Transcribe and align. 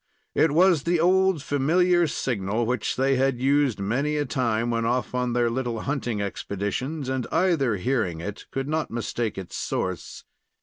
It 0.33 0.49
was 0.51 0.81
the 0.81 0.99
old 0.99 1.43
familiar 1.43 2.07
signal 2.07 2.65
which 2.65 2.95
they 2.95 3.17
had 3.17 3.39
used 3.39 3.79
many 3.79 4.17
a 4.17 4.25
time 4.25 4.71
when 4.71 4.83
off 4.83 5.13
on 5.13 5.33
their 5.33 5.47
little 5.47 5.81
hunting 5.81 6.19
expeditions, 6.19 7.07
and 7.07 7.27
either, 7.31 7.75
hearing 7.77 8.19
it, 8.19 8.47
could 8.49 8.67
not 8.67 8.89
mistake 8.89 9.37
its 9.37 9.55
source. 9.55 10.23